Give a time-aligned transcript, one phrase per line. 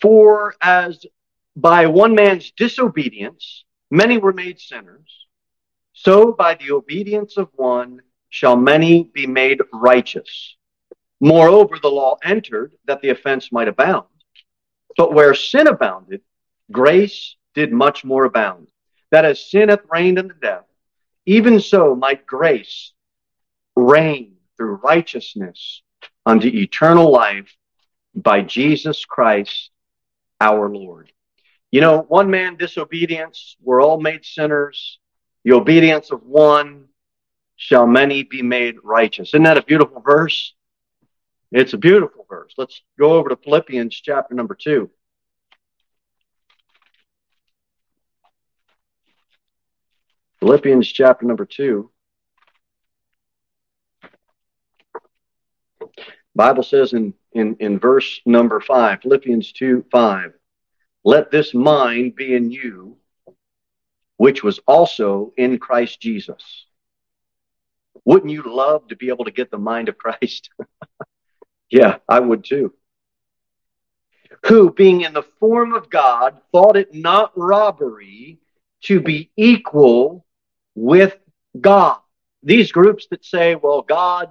[0.00, 1.04] For as
[1.54, 5.26] by one man's disobedience many were made sinners,
[5.92, 8.00] so by the obedience of one
[8.30, 10.56] shall many be made righteous.
[11.20, 14.06] Moreover, the law entered that the offense might abound.
[14.96, 16.22] But where sin abounded,
[16.70, 18.68] grace did much more abound.
[19.10, 20.64] That as sin hath reigned unto death,
[21.26, 22.92] even so might grace
[23.76, 25.82] reign through righteousness
[26.26, 27.54] unto eternal life
[28.14, 29.70] by Jesus Christ
[30.42, 31.12] our Lord.
[31.70, 34.98] You know, one man disobedience, we're all made sinners.
[35.44, 36.88] The obedience of one
[37.56, 39.28] shall many be made righteous.
[39.28, 40.54] Isn't that a beautiful verse?
[41.52, 42.52] It's a beautiful verse.
[42.58, 44.90] Let's go over to Philippians chapter number two.
[50.40, 51.91] Philippians chapter number two.
[56.34, 60.32] Bible says in, in, in verse number five, Philippians 2 5,
[61.04, 62.96] let this mind be in you,
[64.16, 66.66] which was also in Christ Jesus.
[68.04, 70.50] Wouldn't you love to be able to get the mind of Christ?
[71.70, 72.72] yeah, I would too.
[74.46, 78.40] Who, being in the form of God, thought it not robbery
[78.84, 80.26] to be equal
[80.74, 81.16] with
[81.60, 81.98] God.
[82.42, 84.30] These groups that say, well, God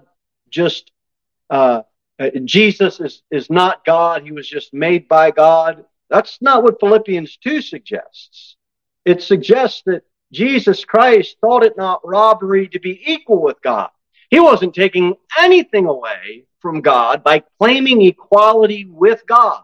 [0.50, 0.92] just,
[1.50, 1.84] uh,
[2.22, 4.24] uh, Jesus is, is not God.
[4.24, 5.86] He was just made by God.
[6.10, 8.58] That's not what Philippians 2 suggests.
[9.06, 13.90] It suggests that Jesus Christ thought it not robbery to be equal with God.
[14.30, 19.64] He wasn't taking anything away from God by claiming equality with God.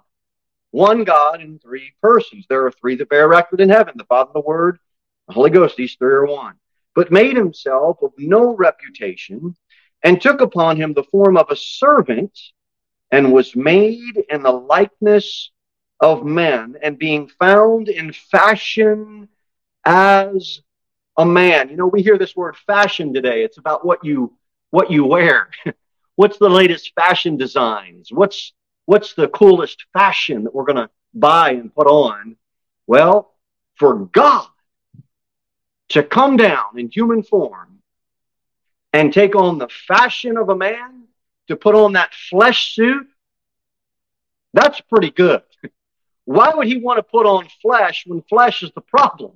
[0.71, 2.45] One God in three persons.
[2.49, 4.79] There are three that bear record in heaven the Father, the Word,
[5.27, 5.77] the Holy Ghost.
[5.77, 6.55] These three are one
[6.97, 9.55] but made himself of no reputation,
[10.03, 12.37] and took upon him the form of a servant,
[13.11, 15.51] and was made in the likeness
[15.99, 19.27] of men, and being found in fashion
[19.85, 20.61] as
[21.17, 21.69] a man.
[21.69, 23.43] You know, we hear this word fashion today.
[23.43, 24.33] It's about what you
[24.69, 25.49] what you wear.
[26.15, 28.11] what's the latest fashion designs?
[28.11, 28.53] What's
[28.85, 32.35] what's the coolest fashion that we're going to buy and put on?
[32.85, 33.33] Well,
[33.75, 34.47] for God
[35.89, 37.76] to come down in human form
[38.97, 41.03] and take on the fashion of a man,
[41.49, 43.07] to put on that flesh suit,
[44.53, 45.43] that's pretty good.
[46.25, 49.33] Why would he want to put on flesh when flesh is the problem?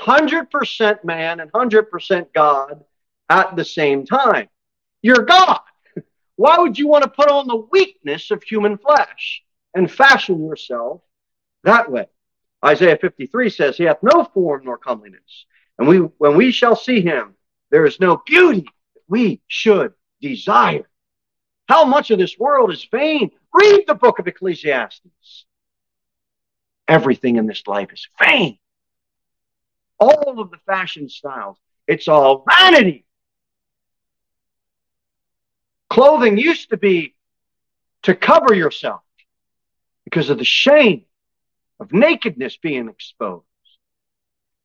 [0.00, 2.84] 100% man and 100% God
[3.28, 4.48] at the same time.
[5.02, 5.60] You're God.
[6.34, 11.00] Why would you want to put on the weakness of human flesh and fashion yourself
[11.62, 12.06] that way?
[12.64, 15.46] Isaiah 53 says, He hath no form nor comeliness,
[15.78, 17.36] and we, when we shall see him,
[17.70, 18.66] there is no beauty
[19.10, 20.88] we should desire.
[21.68, 23.30] How much of this world is vain?
[23.52, 25.44] Read the book of Ecclesiastes.
[26.88, 28.58] Everything in this life is vain.
[29.98, 33.04] All of the fashion styles, it's all vanity.
[35.88, 37.14] Clothing used to be
[38.04, 39.02] to cover yourself
[40.04, 41.04] because of the shame
[41.80, 43.44] of nakedness being exposed.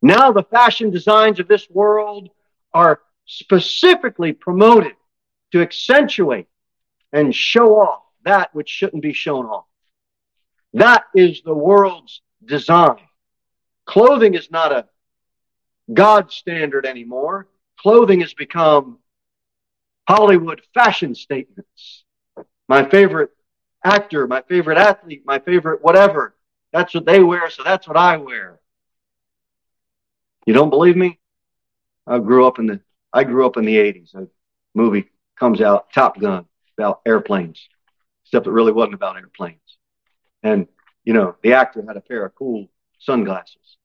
[0.01, 2.29] Now the fashion designs of this world
[2.73, 4.93] are specifically promoted
[5.51, 6.47] to accentuate
[7.11, 9.65] and show off that which shouldn't be shown off.
[10.73, 12.99] That is the world's design.
[13.85, 14.87] Clothing is not a
[15.93, 17.47] God standard anymore.
[17.79, 18.99] Clothing has become
[20.07, 22.03] Hollywood fashion statements.
[22.67, 23.29] My favorite
[23.83, 26.35] actor, my favorite athlete, my favorite whatever.
[26.73, 28.59] That's what they wear, so that's what I wear.
[30.45, 31.19] You don't believe me?
[32.05, 32.81] I grew up in the
[33.15, 34.13] I grew up in the 80s.
[34.13, 34.27] A
[34.75, 35.09] movie
[35.39, 36.45] comes out, Top Gun,
[36.77, 37.67] about airplanes,
[38.25, 39.77] except it really wasn't about airplanes.
[40.43, 40.67] And
[41.05, 42.67] you know, the actor had a pair of cool
[42.99, 43.77] sunglasses.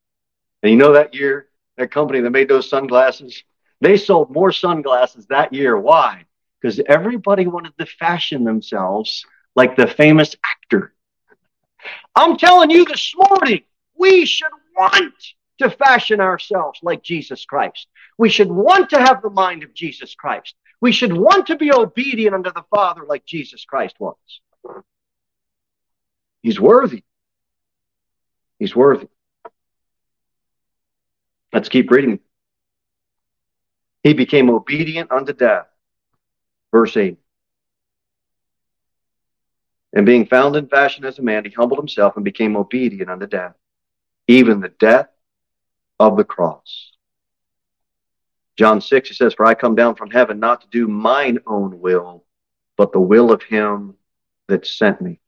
[0.62, 3.44] And you know that year, that company that made those sunglasses,
[3.80, 5.78] they sold more sunglasses that year.
[5.78, 6.24] Why?
[6.60, 9.24] Because everybody wanted to fashion themselves
[9.54, 10.92] like the famous actor.
[12.16, 13.62] I'm telling you this morning,
[13.96, 15.14] we should want
[15.58, 17.86] to fashion ourselves like Jesus Christ.
[18.20, 20.54] We should want to have the mind of Jesus Christ.
[20.78, 24.14] We should want to be obedient unto the Father like Jesus Christ was.
[26.42, 27.02] He's worthy.
[28.58, 29.08] He's worthy.
[31.50, 32.20] Let's keep reading.
[34.02, 35.68] He became obedient unto death.
[36.72, 37.16] Verse 8.
[39.94, 43.26] And being found in fashion as a man, he humbled himself and became obedient unto
[43.26, 43.54] death,
[44.28, 45.08] even the death
[45.98, 46.90] of the cross.
[48.56, 51.80] John 6, he says, For I come down from heaven not to do mine own
[51.80, 52.24] will,
[52.76, 53.94] but the will of him
[54.48, 55.20] that sent me.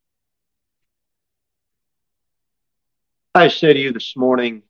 [3.35, 4.61] I say to you this morning,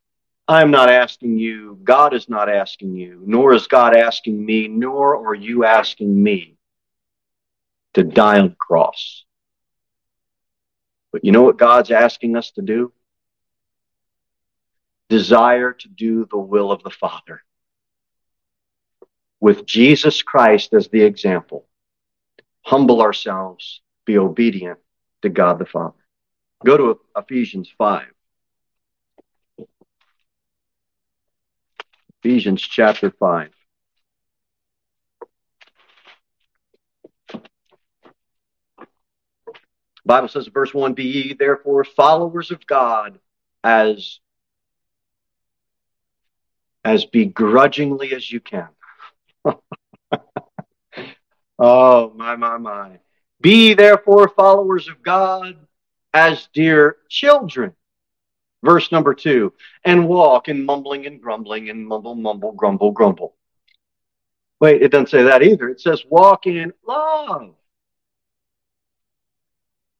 [0.48, 5.28] I'm not asking you, God is not asking you, nor is God asking me, nor
[5.28, 6.58] are you asking me
[7.94, 9.24] to die on the cross.
[11.12, 12.92] But you know what God's asking us to do?
[15.10, 17.44] Desire to do the will of the Father.
[19.44, 21.66] With Jesus Christ as the example,
[22.62, 24.80] humble ourselves, be obedient
[25.22, 25.98] to God the Father.
[26.64, 28.06] Go to Ephesians 5.
[32.24, 33.50] Ephesians chapter 5.
[40.06, 43.20] Bible says verse 1 Be ye therefore followers of God
[43.62, 44.22] as
[46.86, 48.70] as begrudgingly as you can.
[51.64, 53.00] Oh my my my.
[53.42, 55.56] Be therefore followers of God
[56.14, 57.74] as dear children
[58.64, 59.52] Verse number two,
[59.84, 63.36] and walk in mumbling and grumbling and mumble, mumble, grumble, grumble.
[64.62, 65.68] Wait, it doesn't say that either.
[65.68, 67.56] It says walk in love.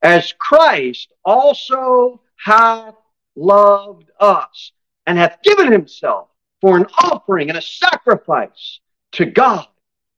[0.02, 2.96] As Christ also hath
[3.36, 4.72] loved us
[5.06, 6.30] and hath given himself
[6.62, 8.80] for an offering and a sacrifice
[9.14, 9.68] to God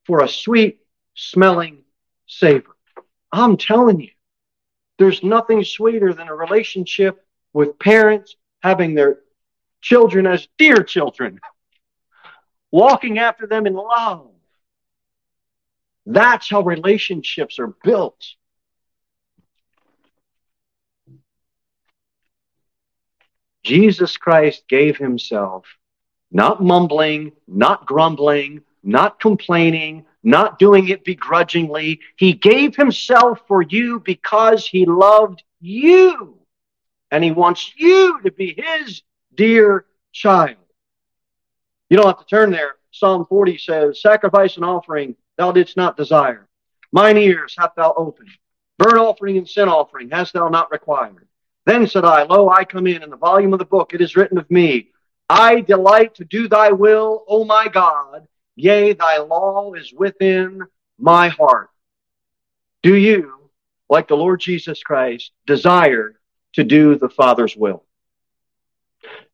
[0.06, 0.85] for a sweet
[1.16, 1.80] smelling
[2.28, 2.76] savor.
[3.32, 4.12] I'm telling you,
[4.98, 9.20] there's nothing sweeter than a relationship with parents having their
[9.82, 11.40] children as dear children,
[12.72, 14.30] walking after them in love.
[16.06, 18.24] That's how relationships are built.
[23.64, 25.66] Jesus Christ gave himself,
[26.32, 32.02] not mumbling, not grumbling, not complaining, not doing it begrudgingly.
[32.18, 36.40] He gave himself for you because he loved you
[37.12, 39.04] and he wants you to be his
[39.36, 40.58] dear child.
[41.90, 42.76] You don't have to turn there.
[42.92, 46.48] Psalm 40 says, Sacrifice and offering thou didst not desire.
[46.92, 48.30] Mine ears hast thou opened.
[48.78, 51.28] Burnt offering and sin offering hast thou not required.
[51.66, 54.16] Then said I, Lo, I come in, in the volume of the book it is
[54.16, 54.90] written of me,
[55.30, 58.28] I delight to do thy will, O my God.
[58.56, 60.62] Yea, thy law is within
[60.98, 61.70] my heart.
[62.84, 63.50] Do you,
[63.90, 66.20] like the Lord Jesus Christ, desire
[66.56, 67.84] to do the Father's will.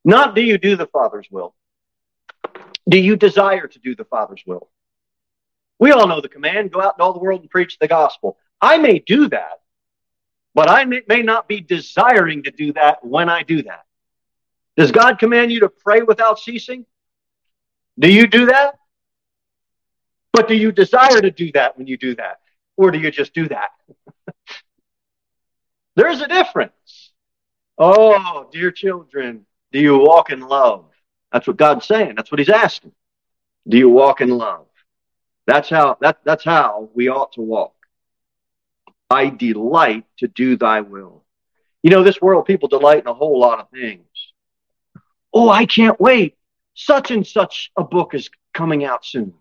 [0.04, 1.54] Not do you do the Father's will.
[2.88, 4.68] Do you desire to do the Father's will?
[5.78, 8.36] We all know the command go out into all the world and preach the gospel.
[8.60, 9.60] I may do that,
[10.54, 13.84] but I may, may not be desiring to do that when I do that.
[14.76, 16.86] Does God command you to pray without ceasing?
[17.98, 18.78] Do you do that?
[20.32, 22.40] But do you desire to do that when you do that?
[22.76, 23.70] Or do you just do that?
[25.96, 27.12] There's a difference.
[27.78, 30.86] Oh, dear children, do you walk in love?
[31.32, 32.14] That's what God's saying.
[32.16, 32.92] That's what He's asking.
[33.68, 34.66] Do you walk in love?
[35.46, 37.74] That's how that, that's how we ought to walk.
[39.10, 41.24] I delight to do thy will.
[41.82, 44.06] You know, this world, people delight in a whole lot of things.
[45.32, 46.36] Oh, I can't wait.
[46.74, 49.34] Such and such a book is coming out soon.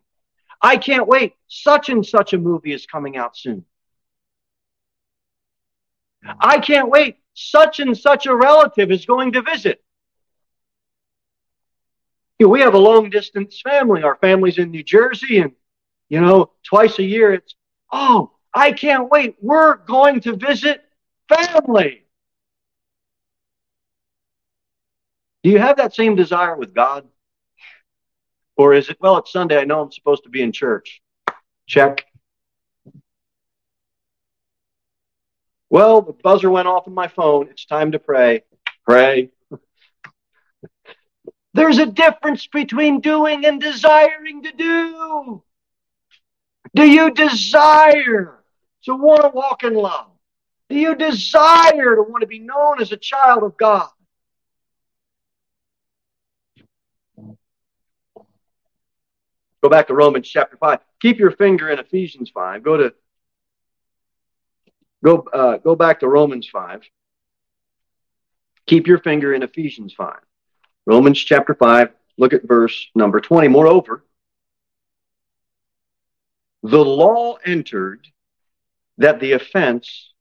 [0.62, 1.36] I can't wait.
[1.48, 3.66] Such and such a movie is coming out soon.
[6.40, 9.84] I can't wait such and such a relative is going to visit.
[12.40, 14.04] You know, we have a long distance family.
[14.04, 15.52] Our family's in New Jersey, and,
[16.10, 17.56] you know, twice a year it's,
[17.92, 19.36] oh, I can't wait.
[19.42, 20.84] We're going to visit
[21.30, 22.04] family.
[25.44, 27.08] Do you have that same desire with God?
[28.62, 29.58] Or is it, well, it's Sunday.
[29.58, 31.02] I know I'm supposed to be in church.
[31.66, 32.06] Check.
[35.72, 37.48] Well, the buzzer went off on my phone.
[37.50, 38.44] It's time to pray.
[38.86, 39.32] Pray.
[41.56, 45.44] There's a difference between doing and desiring to do.
[46.76, 48.44] Do you desire
[48.84, 50.12] to want to walk in love?
[50.70, 53.90] Do you desire to want to be known as a child of God?
[59.62, 60.80] Go back to Romans chapter 5.
[61.02, 62.64] Keep your finger in Ephesians 5.
[62.64, 62.94] Go to
[65.04, 66.84] Go, uh, go back to Romans 5.
[68.68, 70.16] Keep your finger in Ephesians 5.
[70.86, 73.48] Romans chapter 5, look at verse number 20.
[73.48, 74.06] Moreover,
[76.64, 78.08] the law entered
[79.00, 80.14] that the offense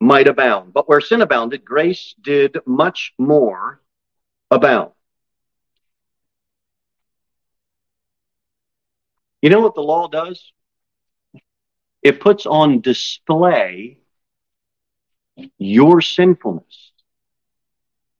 [0.00, 0.72] might abound.
[0.72, 3.80] But where sin abounded, grace did much more
[4.50, 4.90] abound.
[9.44, 10.52] You know what the law does?
[12.02, 13.98] It puts on display
[15.58, 16.92] your sinfulness.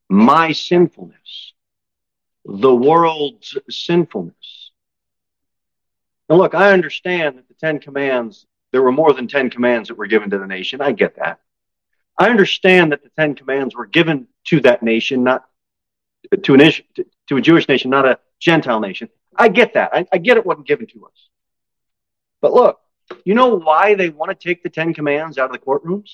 [0.09, 1.55] my sinfulness,
[2.45, 4.71] the world's sinfulness.
[6.29, 9.99] Now, look, I understand that the Ten Commands, there were more than Ten Commands that
[9.99, 10.81] were given to the nation.
[10.81, 11.41] I get that.
[12.19, 15.45] I understand that the Ten Commands were given to that nation, not
[16.43, 16.73] to an
[17.29, 19.09] to a Jewish nation, not a Gentile nation.
[19.37, 19.91] I get that.
[19.93, 21.29] I, I get it wasn't given to us.
[22.41, 22.79] But look,
[23.25, 26.11] you know why they want to take the Ten Commands out of the courtrooms?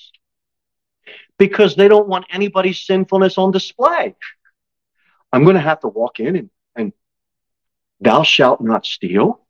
[1.37, 4.15] Because they don't want anybody's sinfulness on display.
[5.31, 6.93] I'm going to have to walk in and, and
[7.99, 9.41] thou shalt not steal.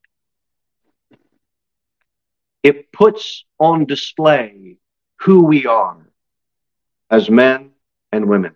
[2.64, 4.78] It puts on display
[5.22, 5.98] who we are
[7.10, 7.72] as men
[8.12, 8.56] and women.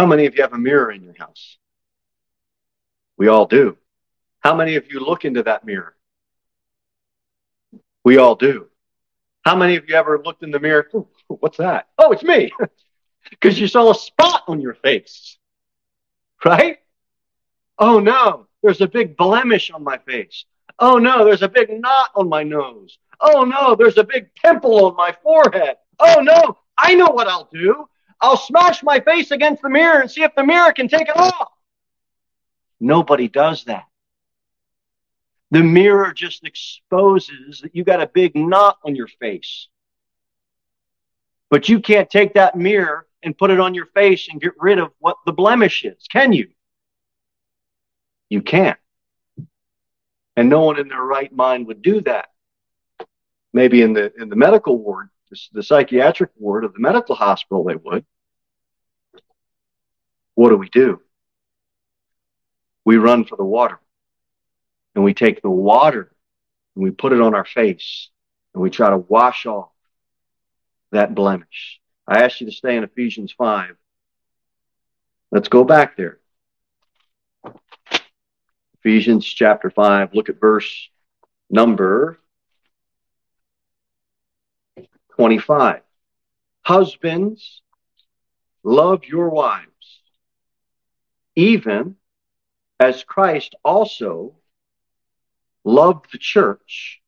[0.00, 1.58] How many of you have a mirror in your house?
[3.18, 3.76] We all do.
[4.38, 5.94] How many of you look into that mirror?
[8.02, 8.68] We all do.
[9.42, 10.88] How many of you ever looked in the mirror?
[11.26, 11.88] what's that?
[11.98, 12.50] Oh, it's me.
[13.30, 15.36] Because you saw a spot on your face.
[16.42, 16.78] Right?
[17.78, 20.46] Oh no, there's a big blemish on my face.
[20.78, 22.96] Oh no, there's a big knot on my nose.
[23.20, 25.76] Oh no, there's a big pimple on my forehead.
[25.98, 27.86] Oh no, I know what I'll do.
[28.20, 31.16] I'll smash my face against the mirror and see if the mirror can take it
[31.16, 31.52] off.
[32.78, 33.84] Nobody does that.
[35.50, 39.68] The mirror just exposes that you got a big knot on your face.
[41.50, 44.78] But you can't take that mirror and put it on your face and get rid
[44.78, 46.48] of what the blemish is, can you?
[48.28, 48.78] You can't.
[50.36, 52.28] And no one in their right mind would do that.
[53.52, 55.08] Maybe in the in the medical ward,
[55.52, 58.04] the, psychiatric ward of the medical hospital, they would.
[60.34, 61.00] What do we do?
[62.84, 63.78] we run for the water.
[64.94, 66.10] And we take the water
[66.74, 68.08] and we put it on our face
[68.52, 69.70] and we try to wash off
[70.90, 71.80] that blemish.
[72.06, 73.76] I ask you to stay in Ephesians 5.
[75.30, 76.18] Let's go back there.
[78.80, 80.88] Ephesians chapter 5, look at verse
[81.48, 82.18] number
[85.20, 85.82] 25.
[86.62, 87.60] Husbands,
[88.62, 90.00] love your wives,
[91.36, 91.96] even
[92.78, 94.36] as Christ also
[95.62, 97.02] loved the church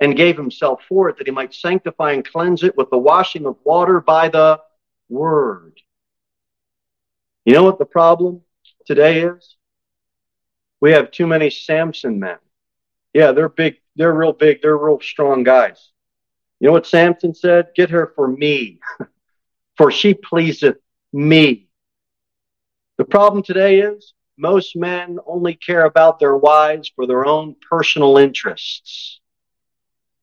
[0.00, 3.44] and gave himself for it that he might sanctify and cleanse it with the washing
[3.44, 4.58] of water by the
[5.10, 5.78] word.
[7.44, 8.40] You know what the problem
[8.86, 9.56] today is?
[10.80, 12.38] We have too many Samson men.
[13.12, 15.90] Yeah, they're big, they're real big, they're real strong guys.
[16.60, 17.68] You know what Samson said?
[17.74, 18.80] Get her for me,
[19.76, 20.78] for she pleaseth
[21.12, 21.68] me.
[22.96, 28.18] The problem today is most men only care about their wives for their own personal
[28.18, 29.20] interests.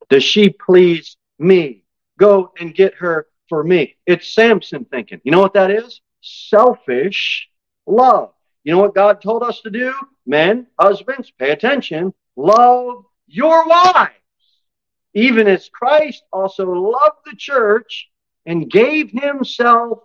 [0.09, 1.83] Does she please me?
[2.19, 3.95] Go and get her for me.
[4.05, 5.21] It's Samson thinking.
[5.23, 6.01] You know what that is?
[6.21, 7.49] Selfish
[7.85, 8.31] love.
[8.63, 9.93] You know what God told us to do?
[10.25, 12.13] Men, husbands, pay attention.
[12.35, 14.13] Love your wives.
[15.15, 18.09] Even as Christ also loved the church
[18.45, 19.99] and gave himself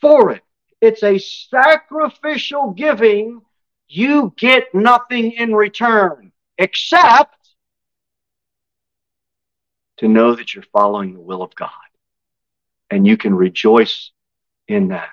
[0.00, 0.42] for it.
[0.80, 3.42] It's a sacrificial giving.
[3.88, 7.36] You get nothing in return except
[9.98, 11.70] to know that you're following the will of God.
[12.90, 14.10] And you can rejoice
[14.66, 15.10] in that.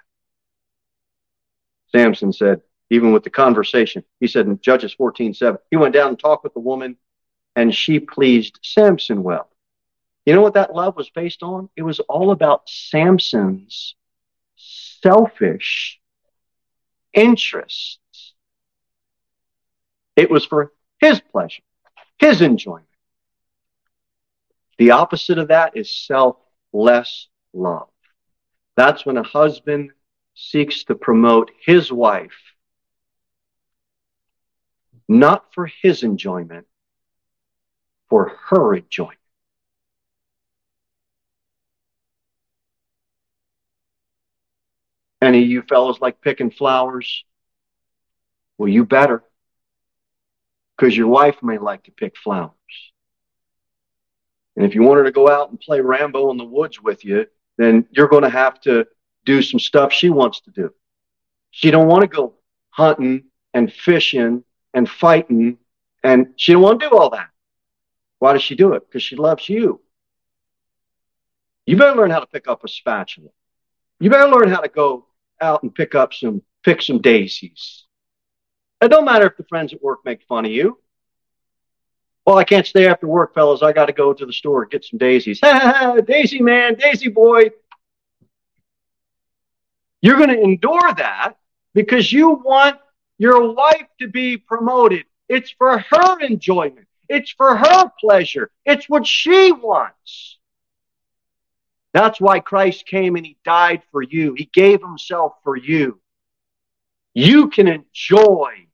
[1.91, 6.09] Samson said, even with the conversation, he said in Judges 14 7, he went down
[6.09, 6.97] and talked with the woman,
[7.57, 9.49] and she pleased Samson well.
[10.27, 11.69] You know what that love was based on?
[11.75, 13.95] It was all about Samson's
[14.55, 15.99] selfish
[17.13, 18.33] interests.
[20.15, 21.63] It was for his pleasure,
[22.19, 22.85] his enjoyment.
[24.77, 27.89] The opposite of that is selfless love.
[28.75, 29.93] That's when a husband
[30.35, 32.53] seeks to promote his wife,
[35.07, 36.67] not for his enjoyment,
[38.09, 39.17] for her enjoyment.
[45.21, 47.23] Any of you fellows like picking flowers?
[48.57, 49.23] Well, you better.
[50.77, 52.51] Because your wife may like to pick flowers.
[54.55, 57.03] And if you want her to go out and play Rambo in the woods with
[57.03, 57.25] you,
[57.57, 58.85] then you're going to have to
[59.25, 60.73] do some stuff she wants to do.
[61.51, 62.35] She don't want to go
[62.69, 65.57] hunting and fishing and fighting,
[66.03, 67.29] and she don't want to do all that.
[68.19, 68.87] Why does she do it?
[68.87, 69.81] Because she loves you.
[71.65, 73.29] You better learn how to pick up a spatula.
[73.99, 75.07] You better learn how to go
[75.41, 77.85] out and pick up some, pick some daisies.
[78.81, 80.79] It don't matter if the friends at work make fun of you.
[82.25, 83.63] Well, I can't stay after work, fellas.
[83.63, 85.39] I got to go to the store and get some daisies.
[86.05, 87.51] Daisy man, Daisy boy.
[90.01, 91.33] You're going to endure that
[91.73, 92.79] because you want
[93.17, 95.05] your wife to be promoted.
[95.29, 96.86] It's for her enjoyment.
[97.09, 98.51] It's for her pleasure.
[98.65, 100.37] It's what she wants.
[101.93, 104.33] That's why Christ came and he died for you.
[104.33, 105.99] He gave himself for you.
[107.13, 108.67] You can enjoy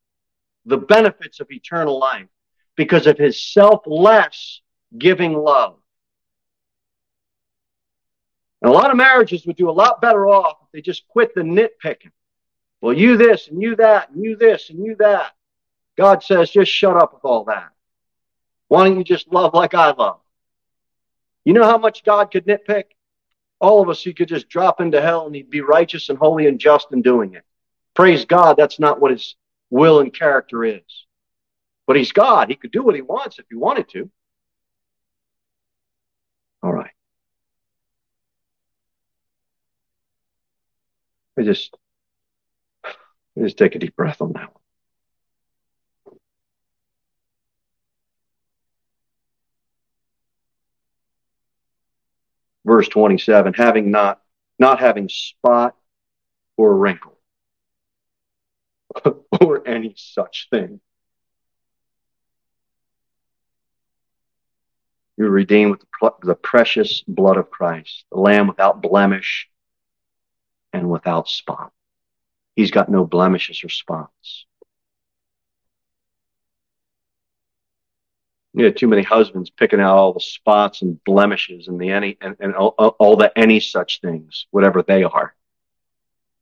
[0.66, 2.28] the benefits of eternal life
[2.76, 4.62] because of his selfless
[4.98, 5.78] giving love.
[8.62, 11.36] And a lot of marriages would do a lot better off if they just quit
[11.36, 12.12] the nitpicking.
[12.82, 15.32] Well, you this and you that and you this and you that.
[15.98, 17.73] God says, just shut up with all that.
[18.74, 20.20] Why don't you just love like I love?
[21.46, 22.86] You know how much God could nitpick?
[23.60, 26.48] All of us, he could just drop into hell and he'd be righteous and holy
[26.48, 27.44] and just in doing it.
[27.94, 29.36] Praise God, that's not what his
[29.70, 31.06] will and character is.
[31.86, 32.50] But he's God.
[32.50, 34.10] He could do what he wants if he wanted to.
[36.64, 36.94] All right.
[41.38, 41.78] I just,
[42.84, 44.63] I just take a deep breath on that one.
[52.74, 54.20] Verse 27, having not,
[54.58, 55.76] not having spot
[56.58, 57.20] or wrinkle
[59.42, 60.82] or any such thing
[65.18, 65.70] You are redeemed
[66.02, 69.48] with the precious blood of Christ, the Lamb without blemish
[70.74, 71.72] and without spot.
[72.56, 74.48] He's got no blemishes or spots.
[78.54, 82.18] You have too many husbands picking out all the spots and blemishes and the any
[82.22, 85.34] and, and all, all the any such things, whatever they are.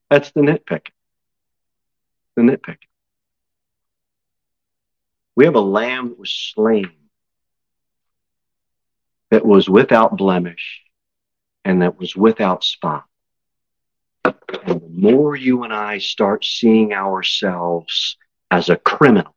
[0.09, 0.87] That's the nitpick.
[2.35, 2.77] The nitpick.
[5.35, 6.91] We have a lamb that was slain
[9.31, 10.81] that was without blemish
[11.65, 13.05] and that was without spot.
[14.23, 18.17] And the more you and I start seeing ourselves
[18.51, 19.35] as a criminal,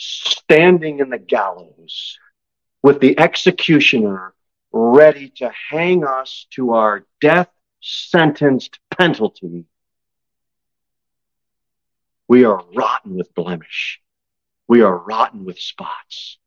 [0.00, 2.18] standing in the gallows
[2.82, 4.32] with the executioner
[4.72, 7.48] ready to hang us to our death
[7.80, 9.64] sentenced penalty,
[12.28, 14.00] we are rotten with blemish.
[14.68, 16.38] We are rotten with spots.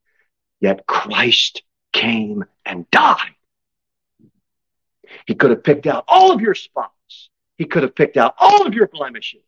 [0.59, 1.61] Yet Christ
[1.91, 3.35] came and died.
[5.27, 7.29] He could have picked out all of your spots.
[7.57, 9.41] He could have picked out all of your blemishes.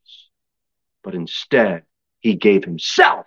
[1.03, 1.83] But instead,
[2.19, 3.25] he gave himself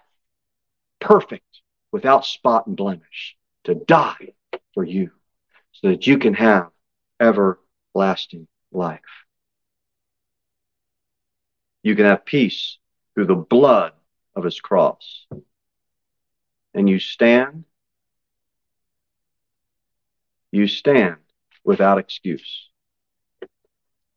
[1.01, 1.61] perfect,
[1.93, 4.33] without spot and blemish, to die
[4.75, 5.11] for you
[5.73, 6.71] so that you can have
[7.21, 9.01] everlasting life.
[11.83, 12.79] You can have peace
[13.15, 13.93] through the blood
[14.35, 15.27] of his cross.
[16.75, 17.65] And you stand
[20.51, 21.17] you stand
[21.65, 22.69] without excuse.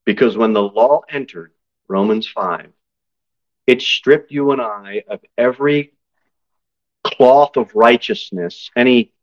[0.06, 1.52] Because when the law entered,
[1.88, 2.72] Romans 5,
[3.68, 5.94] it stripped you and I of every
[7.04, 9.14] cloth of righteousness, any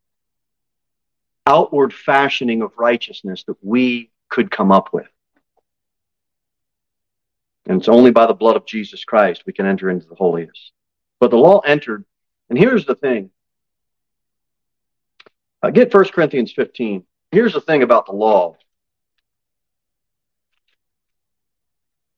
[1.45, 5.07] outward fashioning of righteousness that we could come up with.
[7.65, 10.71] And it's only by the blood of Jesus Christ we can enter into the holiest.
[11.19, 12.05] But the law entered,
[12.49, 13.31] and here's the thing
[15.61, 17.03] uh, get 1 Corinthians 15.
[17.31, 18.55] Here's the thing about the law.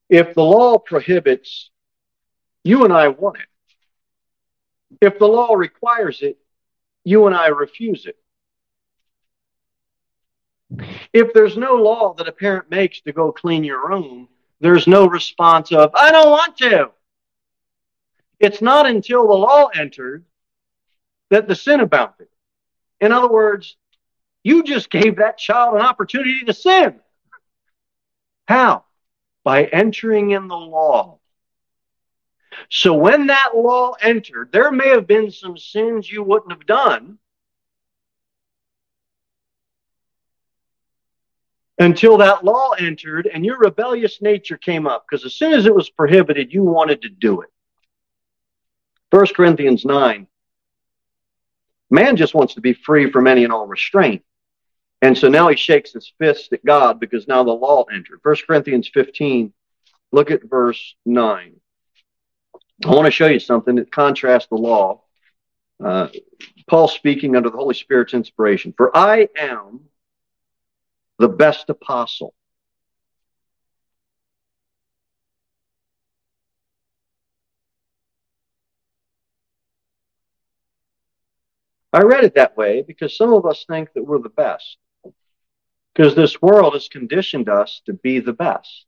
[0.09, 1.69] If the law prohibits,
[2.63, 3.45] you and I want it.
[4.99, 6.37] If the law requires it,
[7.03, 8.17] you and I refuse it.
[11.13, 14.27] If there's no law that a parent makes to go clean your room,
[14.59, 16.91] there's no response of, I don't want to.
[18.39, 20.25] It's not until the law entered
[21.29, 22.27] that the sin abounded.
[22.99, 23.77] In other words,
[24.43, 26.99] you just gave that child an opportunity to sin.
[28.47, 28.85] How?
[29.43, 31.19] By entering in the law.
[32.69, 37.17] So when that law entered, there may have been some sins you wouldn't have done
[41.79, 45.05] until that law entered and your rebellious nature came up.
[45.09, 47.49] Because as soon as it was prohibited, you wanted to do it.
[49.09, 50.27] 1 Corinthians 9
[51.91, 54.23] Man just wants to be free from any and all restraint.
[55.01, 58.19] And so now he shakes his fist at God because now the law entered.
[58.23, 59.51] 1 Corinthians 15,
[60.13, 61.60] look at verse 9.
[62.83, 65.01] I want to show you something that contrasts the law.
[65.83, 66.07] Uh,
[66.67, 68.73] Paul speaking under the Holy Spirit's inspiration.
[68.75, 69.81] For I am
[71.19, 72.33] the best apostle
[81.93, 84.77] I read it that way because some of us think that we're the best.
[85.93, 88.85] Because this world has conditioned us to be the best.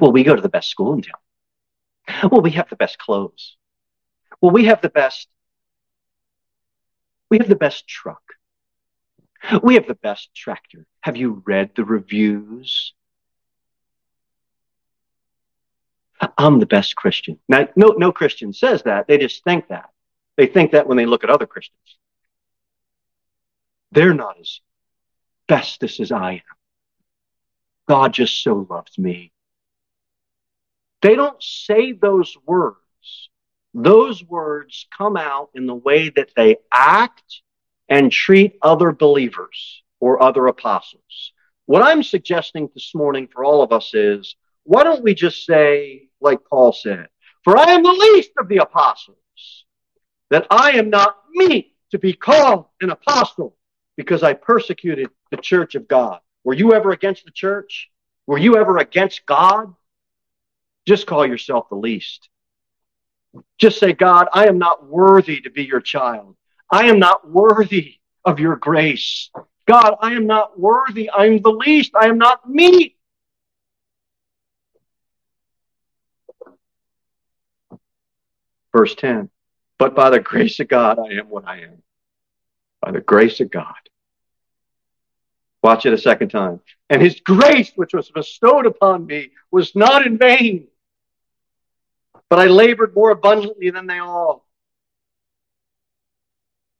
[0.00, 1.20] Well, we go to the best school in town.
[2.30, 3.56] Well, we have the best clothes.
[4.40, 5.28] Well, we have the best.
[7.30, 8.22] We have the best truck.
[9.62, 10.86] We have the best tractor.
[11.00, 12.94] Have you read the reviews?
[16.38, 17.38] I'm the best Christian.
[17.48, 19.06] Now, no, no Christian says that.
[19.06, 19.90] They just think that.
[20.36, 21.98] They think that when they look at other Christians.
[23.92, 24.60] They're not as
[25.46, 26.40] bestest as I am.
[27.88, 29.32] God just so loves me.
[31.02, 32.76] They don't say those words.
[33.74, 37.42] Those words come out in the way that they act
[37.88, 41.32] and treat other believers or other apostles.
[41.66, 46.08] What I'm suggesting this morning for all of us is why don't we just say,
[46.20, 47.08] like Paul said,
[47.44, 49.16] for I am the least of the apostles,
[50.30, 53.56] that I am not meet to be called an apostle
[53.96, 56.20] because I persecuted the church of God.
[56.44, 57.90] Were you ever against the church?
[58.26, 59.74] Were you ever against God?
[60.86, 62.28] Just call yourself the least.
[63.58, 66.36] Just say, God, I am not worthy to be your child.
[66.70, 69.30] I am not worthy of your grace.
[69.66, 71.10] God, I am not worthy.
[71.10, 71.92] I am the least.
[71.94, 72.96] I am not me.
[78.72, 79.30] Verse 10
[79.78, 81.82] But by the grace of God, I am what I am.
[82.80, 83.74] By the grace of God.
[85.62, 86.60] Watch it a second time.
[86.90, 90.68] And his grace, which was bestowed upon me, was not in vain.
[92.28, 94.44] But I labored more abundantly than they all.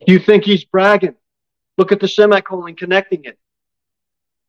[0.06, 1.14] You think he's bragging?
[1.78, 3.38] Look at the semicolon connecting it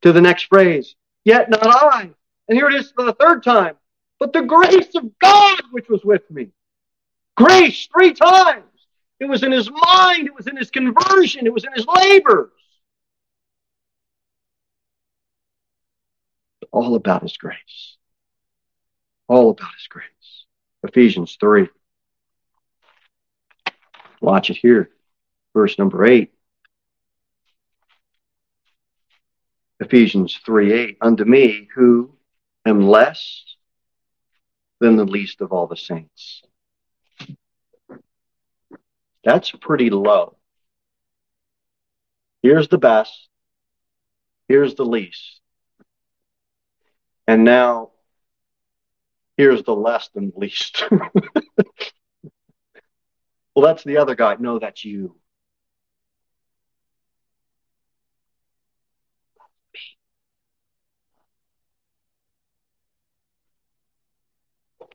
[0.02, 0.96] to the next phrase.
[1.24, 2.10] Yet not I.
[2.48, 3.76] And here it is for the third time.
[4.20, 6.48] But the grace of God which was with me.
[7.36, 8.64] Grace three times.
[9.20, 10.28] It was in his mind.
[10.28, 11.46] It was in his conversion.
[11.46, 12.52] It was in his labors.
[16.72, 17.98] All about his grace.
[19.28, 20.37] All about his grace.
[20.84, 21.68] Ephesians 3.
[24.22, 24.90] Watch it here
[25.58, 26.32] verse number 8.
[29.80, 30.98] Ephesians 3 8.
[31.02, 32.12] Unto me, who
[32.64, 33.44] am less
[34.80, 36.44] than the least of all the saints.
[39.24, 40.38] That's pretty low.
[42.44, 43.30] Here's the best.
[44.48, 45.42] Here's the least.
[47.28, 47.94] And now,
[49.38, 50.84] here's the less than least.
[50.92, 51.12] well,
[53.56, 54.36] that's the other guy.
[54.40, 55.16] No, that's you.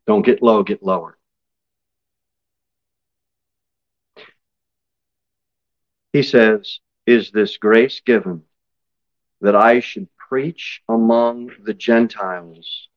[0.06, 1.16] Don't get low, get lower.
[6.12, 8.42] He says, Is this grace given
[9.40, 12.88] that I should preach among the Gentiles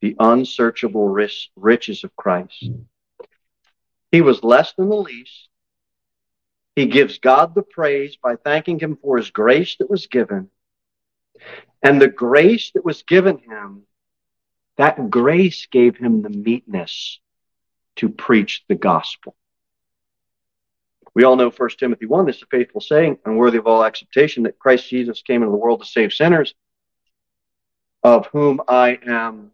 [0.00, 1.08] the unsearchable
[1.56, 2.70] riches of Christ?
[4.10, 5.48] He was less than the least.
[6.76, 10.50] He gives God the praise by thanking Him for His grace that was given.
[11.82, 13.84] And the grace that was given him
[14.76, 17.20] that grace gave him the meekness
[17.96, 19.34] to preach the gospel.
[21.14, 23.84] We all know 1 Timothy 1, this is a faithful saying and worthy of all
[23.84, 26.54] acceptation that Christ Jesus came into the world to save sinners,
[28.04, 29.50] of whom I am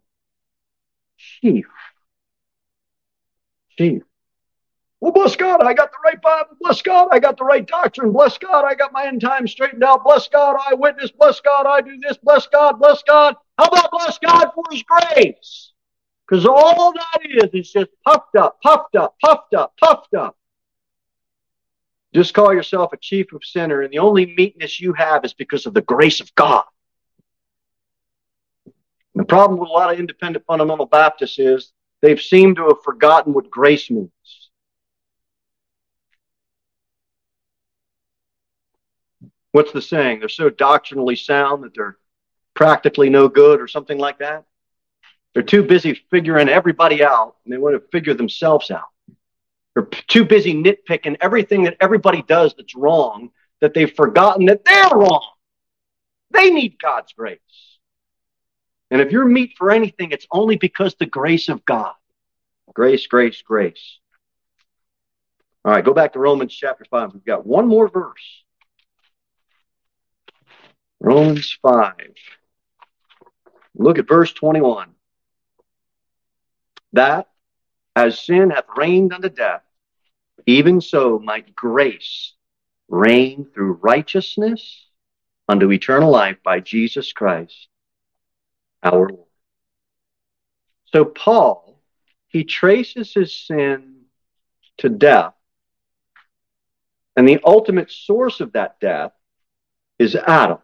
[1.17, 1.67] chief.
[3.79, 4.03] Chief.
[5.01, 6.57] Well, bless God, I got the right Bible.
[6.61, 8.13] Bless God, I got the right doctrine.
[8.13, 10.03] Bless God, I got my end time straightened out.
[10.03, 11.11] Bless God, I witness.
[11.11, 12.17] Bless God, I do this.
[12.23, 13.37] Bless God, bless God.
[13.59, 15.73] How about bless God for His grace?
[16.27, 20.39] Because all that is is just puffed up, puffed up, puffed up, puffed up.
[22.15, 25.67] Just call yourself a chief of sinner, and the only meekness you have is because
[25.67, 26.65] of the grace of God.
[29.15, 31.73] And the problem with a lot of independent fundamental Baptists is
[32.03, 34.11] they've seemed to have forgotten what grace means.
[39.55, 40.19] what's the saying?
[40.19, 41.97] They're so doctrinally sound that they're
[42.55, 44.43] practically no good or something like that.
[45.33, 48.89] They're too busy figuring everybody out and they want to figure themselves out.
[49.75, 54.91] They're too busy nitpicking everything that everybody does that's wrong that they've forgotten that they're
[54.93, 55.25] wrong.
[56.33, 57.39] They need God's grace.
[58.91, 61.95] And if you're meet for anything, it's only because the grace of God.
[62.75, 63.99] Grace, grace, grace.
[65.65, 67.15] All right, go back to Romans chapter 5.
[67.15, 68.45] We've got one more verse.
[71.01, 71.95] Romans 5.
[73.77, 74.91] Look at verse 21.
[76.93, 77.29] That
[77.97, 79.63] as sin hath reigned unto death,
[80.47, 82.35] even so might grace
[82.89, 84.87] reign through righteousness
[85.49, 87.69] unto eternal life by Jesus Christ
[88.85, 89.27] our Lord.
[90.87, 91.81] So Paul,
[92.29, 94.03] he traces his sin
[94.79, 95.35] to death.
[97.17, 99.13] And the ultimate source of that death
[99.99, 100.59] is Adam.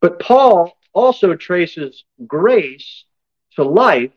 [0.00, 3.04] But Paul also traces grace
[3.56, 4.12] to life,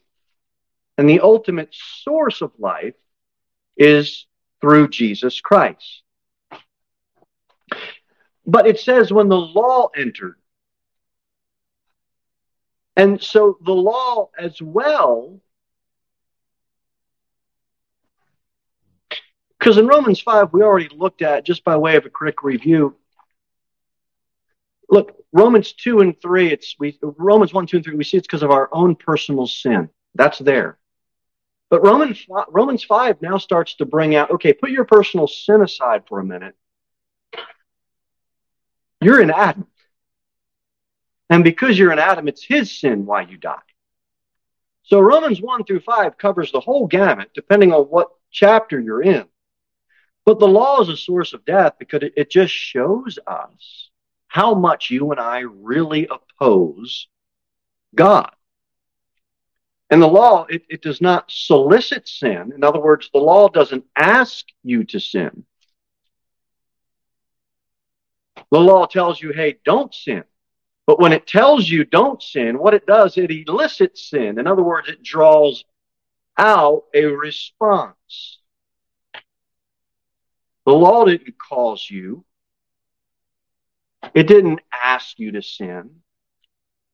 [0.98, 2.96] and the ultimate source of life
[3.78, 4.26] is
[4.60, 6.04] through Jesus Christ.
[8.46, 10.36] But it says when the law entered,
[12.98, 15.40] and so the law as well,
[19.58, 22.96] because in Romans 5, we already looked at, just by way of a quick review,
[24.90, 28.26] look, Romans 2 and 3, it's we Romans 1, 2, and 3, we see it's
[28.26, 29.90] because of our own personal sin.
[30.16, 30.80] That's there.
[31.70, 36.04] But Romans, Romans 5 now starts to bring out, okay, put your personal sin aside
[36.08, 36.56] for a minute.
[39.02, 39.68] You're in Adam.
[41.30, 43.56] And because you're in Adam, it's his sin why you die.
[44.84, 49.26] So Romans 1 through 5 covers the whole gamut, depending on what chapter you're in.
[50.26, 53.90] But the law is a source of death because it, it just shows us
[54.28, 57.08] how much you and I really oppose
[57.96, 58.32] God.
[59.90, 62.52] And the law, it, it does not solicit sin.
[62.54, 65.46] In other words, the law doesn't ask you to sin.
[68.52, 70.24] The law tells you, hey, don't sin.
[70.88, 74.40] But when it tells you don't sin, what it does, it elicits sin.
[74.40, 75.66] In other words, it draws
[76.38, 78.40] out a response.
[80.66, 82.24] The law didn't cause you.
[84.14, 85.90] It didn't ask you to sin.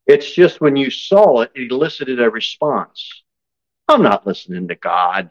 [0.07, 3.23] It's just when you saw it, it elicited a response.
[3.87, 5.29] I'm not listening to God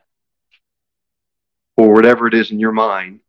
[1.76, 3.20] or whatever it is in your mind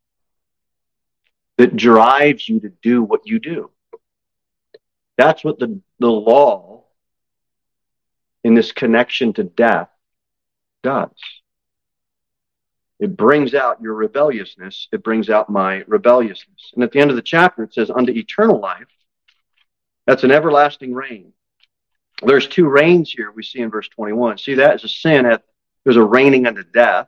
[1.57, 3.69] that drives you to do what you do.
[5.17, 6.83] That's what the, the law
[8.43, 9.89] in this connection to death
[10.81, 11.11] does.
[12.99, 14.87] It brings out your rebelliousness.
[14.91, 16.71] It brings out my rebelliousness.
[16.73, 18.87] And at the end of the chapter, it says, unto eternal life.
[20.05, 21.33] That's an everlasting reign.
[22.21, 24.37] There's two reigns here we see in verse 21.
[24.37, 25.37] See that as a sin.
[25.83, 27.07] There's a reigning unto death.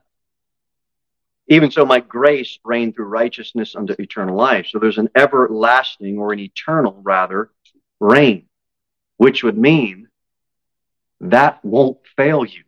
[1.48, 4.68] Even so, my grace reign through righteousness unto eternal life.
[4.72, 7.52] So there's an everlasting or an eternal, rather,
[8.00, 8.48] reign,
[9.18, 10.08] which would mean
[11.22, 12.64] that won't fail you.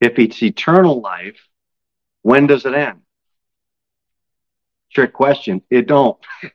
[0.00, 1.38] If it's eternal life,
[2.22, 3.02] when does it end?
[4.92, 5.62] Trick question.
[5.70, 6.18] It don't.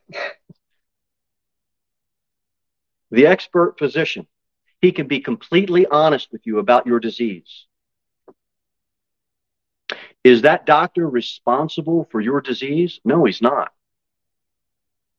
[3.12, 4.28] the expert physician,
[4.82, 7.66] he can be completely honest with you about your disease.
[10.24, 13.00] Is that doctor responsible for your disease?
[13.06, 13.72] No, he's not.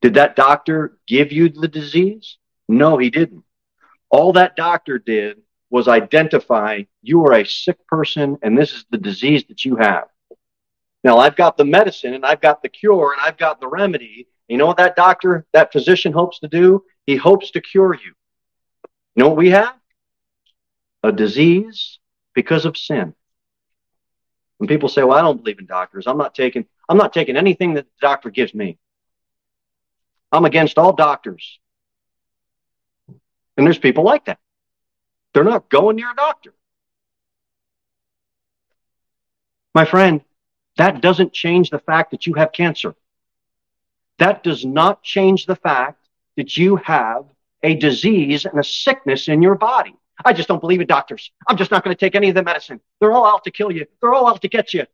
[0.00, 2.38] Did that doctor give you the disease?
[2.68, 3.44] No, he didn't.
[4.10, 5.38] All that doctor did
[5.70, 10.04] was identify you are a sick person and this is the disease that you have.
[11.04, 14.28] Now, I've got the medicine and I've got the cure and I've got the remedy.
[14.48, 16.84] You know what that doctor, that physician hopes to do?
[17.06, 18.12] He hopes to cure you.
[19.14, 19.74] You know what we have?
[21.02, 21.98] A disease
[22.34, 23.14] because of sin.
[24.58, 26.06] When people say, "Well, I don't believe in doctors.
[26.06, 28.78] I'm not taking I'm not taking anything that the doctor gives me."
[30.32, 31.58] I'm against all doctors.
[33.56, 34.38] And there's people like that.
[35.34, 36.52] They're not going near a doctor.
[39.74, 40.22] My friend,
[40.76, 42.94] that doesn't change the fact that you have cancer.
[44.18, 46.04] That does not change the fact
[46.36, 47.24] that you have
[47.62, 49.94] a disease and a sickness in your body.
[50.24, 51.30] I just don't believe in doctors.
[51.46, 52.80] I'm just not going to take any of the medicine.
[53.00, 53.86] They're all out to kill you.
[54.00, 54.86] They're all out to get you.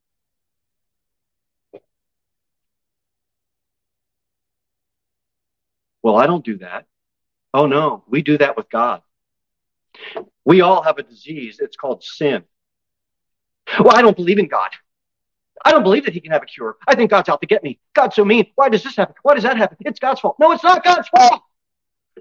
[6.05, 6.85] Well, I don't do that.
[7.55, 9.01] Oh, no, we do that with God.
[10.45, 11.61] We all have a disease.
[11.61, 12.45] It's called sin.
[13.81, 14.69] Well, I don't believe in God.
[15.65, 16.77] I don't believe that he can have a cure.
[16.87, 17.79] I think God's out to get me.
[17.95, 18.49] God's so mean.
[18.55, 19.15] Why does this happen?
[19.23, 19.79] Why does that happen?
[19.81, 20.37] It's God's fault.
[20.39, 21.41] No, it's not God's fault.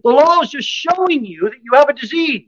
[0.01, 2.47] The law is just showing you that you have a disease.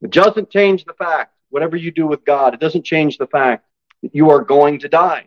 [0.00, 3.66] It doesn't change the fact, whatever you do with God, it doesn't change the fact
[4.04, 5.26] that you are going to die.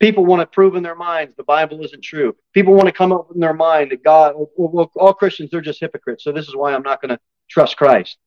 [0.00, 2.36] People want to prove in their minds the Bible isn't true.
[2.52, 5.80] People want to come up in their mind that God, well, all Christians, they're just
[5.80, 6.24] hypocrites.
[6.24, 8.18] So this is why I'm not going to trust Christ.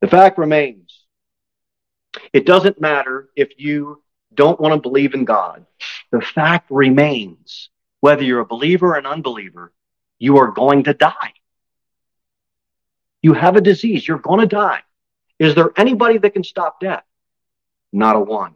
[0.00, 1.04] The fact remains
[2.32, 4.02] it doesn't matter if you
[4.34, 5.66] don't want to believe in God.
[6.10, 9.72] The fact remains whether you're a believer or an unbeliever,
[10.18, 11.32] you are going to die.
[13.22, 14.80] You have a disease, you're going to die.
[15.38, 17.04] Is there anybody that can stop death?
[17.96, 18.54] not a one.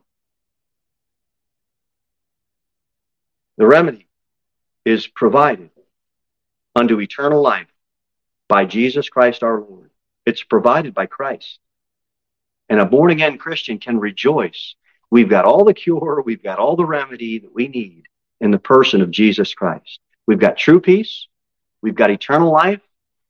[3.60, 4.08] The remedy
[4.86, 5.68] is provided
[6.74, 7.66] unto eternal life
[8.48, 9.90] by Jesus Christ our Lord.
[10.24, 11.58] It's provided by Christ.
[12.70, 14.76] And a born again Christian can rejoice.
[15.10, 18.04] We've got all the cure, we've got all the remedy that we need
[18.40, 20.00] in the person of Jesus Christ.
[20.26, 21.28] We've got true peace,
[21.82, 22.80] we've got eternal life,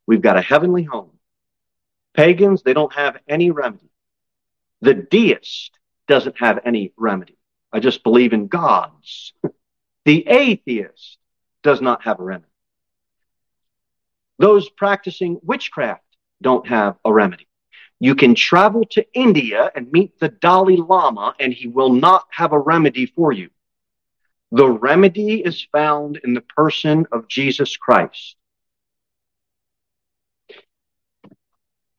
[0.07, 1.19] we've got a heavenly home.
[2.15, 3.91] Pagans, they don't have any remedy.
[4.81, 7.37] The deist doesn't have any remedy.
[7.73, 9.33] I just believe in gods.
[10.05, 11.19] the atheist
[11.63, 12.47] does not have a remedy.
[14.39, 16.05] Those practicing witchcraft
[16.41, 17.47] don't have a remedy.
[17.99, 22.53] You can travel to India and meet the Dalai Lama, and he will not have
[22.53, 23.51] a remedy for you.
[24.53, 28.37] The remedy is found in the person of Jesus Christ.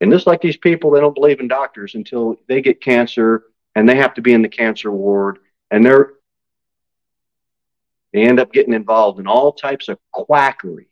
[0.00, 3.44] And just like these people, they don't believe in doctors until they get cancer
[3.76, 5.38] and they have to be in the cancer ward
[5.70, 6.14] and they're
[8.12, 10.88] they end up getting involved in all types of quackery.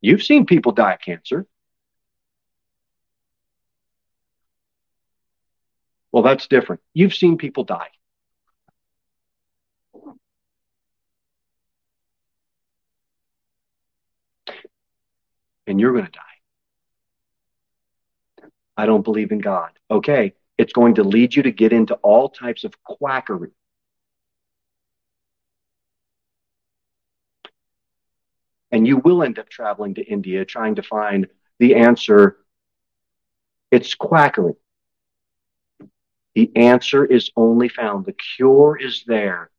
[0.00, 1.46] You've seen people die of cancer.
[6.12, 6.80] Well, that's different.
[6.94, 7.88] You've seen people die.
[15.66, 16.20] And you're going to die.
[18.76, 19.70] I don't believe in God.
[19.90, 23.50] Okay, it's going to lead you to get into all types of quackery.
[28.72, 32.38] And you will end up traveling to India trying to find the answer.
[33.70, 34.54] It's quackery.
[36.34, 38.04] The answer is only found.
[38.04, 39.50] The cure is there.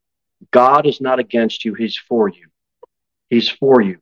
[0.50, 2.46] God is not against you, He's for you.
[3.30, 3.98] He's for you.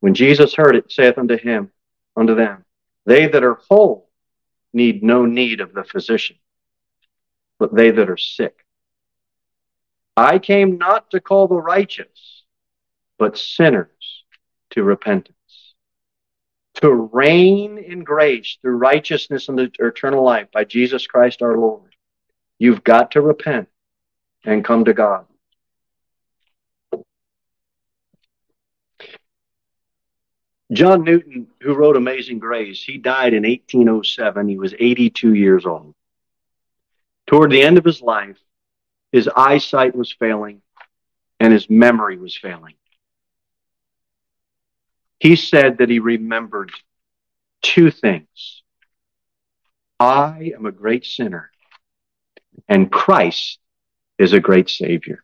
[0.00, 1.70] When Jesus heard it, saith unto him,
[2.16, 2.64] unto them,
[3.06, 4.10] They that are whole
[4.74, 6.36] need no need of the physician,
[7.58, 8.64] but they that are sick.
[10.16, 12.44] I came not to call the righteous,
[13.18, 14.24] but sinners
[14.70, 15.34] to repentance.
[16.82, 21.94] To reign in grace through righteousness and eternal life by Jesus Christ our Lord.
[22.58, 23.68] You've got to repent
[24.44, 25.26] and come to God.
[30.74, 34.48] John Newton, who wrote Amazing Grace, he died in 1807.
[34.48, 35.94] He was 82 years old.
[37.26, 38.38] Toward the end of his life,
[39.12, 40.60] his eyesight was failing
[41.38, 42.74] and his memory was failing.
[45.20, 46.70] He said that he remembered
[47.62, 48.62] two things
[50.00, 51.50] I am a great sinner,
[52.68, 53.58] and Christ
[54.18, 55.22] is a great Savior.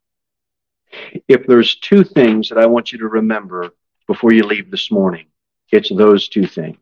[1.27, 3.71] If there's two things that I want you to remember
[4.07, 5.27] before you leave this morning,
[5.71, 6.79] it's those two things.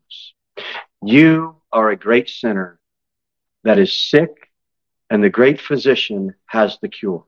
[1.03, 2.79] You are a great sinner
[3.65, 4.51] that is sick,
[5.11, 7.25] and the great physician has the cure.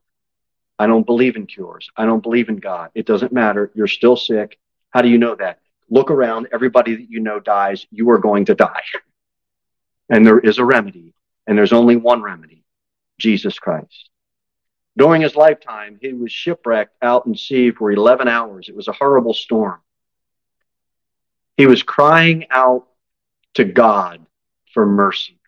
[0.78, 1.90] I don't believe in cures.
[1.96, 2.90] I don't believe in God.
[2.94, 3.70] It doesn't matter.
[3.74, 4.58] You're still sick.
[4.90, 5.58] How do you know that?
[5.90, 6.48] Look around.
[6.52, 7.86] Everybody that you know dies.
[7.90, 8.82] You are going to die.
[10.12, 11.14] And there is a remedy,
[11.46, 12.64] and there's only one remedy
[13.20, 14.10] Jesus Christ.
[14.96, 18.68] During his lifetime, he was shipwrecked out in sea for 11 hours.
[18.68, 19.78] It was a horrible storm.
[21.60, 22.86] He was crying out
[23.52, 24.24] to God
[24.72, 25.38] for mercy.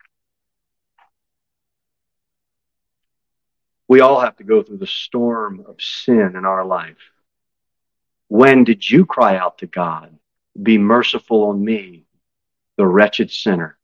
[3.88, 6.98] We all have to go through the storm of sin in our life.
[8.29, 10.18] When did you cry out to God,
[10.62, 12.05] Be merciful on me,
[12.77, 13.79] the wretched sinner?